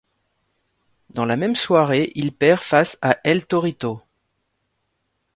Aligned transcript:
Dans 1.11 1.25
la 1.25 1.37
même 1.37 1.55
soirée, 1.55 2.11
il 2.15 2.33
perd 2.33 2.61
face 2.61 2.97
à 3.03 3.19
El 3.23 3.45
Torito. 3.45 4.01